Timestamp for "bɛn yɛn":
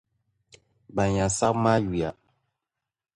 0.95-1.31